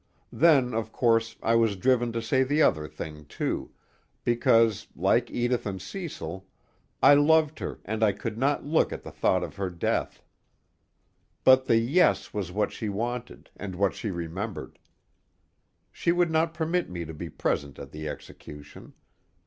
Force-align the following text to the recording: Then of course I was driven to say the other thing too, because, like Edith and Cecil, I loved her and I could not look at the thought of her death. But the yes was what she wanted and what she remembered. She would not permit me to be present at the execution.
Then 0.33 0.73
of 0.73 0.91
course 0.91 1.35
I 1.43 1.53
was 1.53 1.75
driven 1.75 2.11
to 2.13 2.23
say 2.23 2.41
the 2.41 2.59
other 2.63 2.87
thing 2.87 3.25
too, 3.25 3.69
because, 4.23 4.87
like 4.95 5.29
Edith 5.29 5.67
and 5.67 5.79
Cecil, 5.79 6.43
I 7.03 7.13
loved 7.13 7.59
her 7.59 7.79
and 7.85 8.01
I 8.03 8.11
could 8.11 8.35
not 8.35 8.65
look 8.65 8.91
at 8.91 9.03
the 9.03 9.11
thought 9.11 9.43
of 9.43 9.57
her 9.57 9.69
death. 9.69 10.23
But 11.43 11.65
the 11.67 11.77
yes 11.77 12.33
was 12.33 12.51
what 12.51 12.71
she 12.71 12.89
wanted 12.89 13.51
and 13.55 13.75
what 13.75 13.93
she 13.93 14.09
remembered. 14.09 14.79
She 15.91 16.11
would 16.11 16.31
not 16.31 16.55
permit 16.55 16.89
me 16.89 17.05
to 17.05 17.13
be 17.13 17.29
present 17.29 17.77
at 17.77 17.91
the 17.91 18.09
execution. 18.09 18.93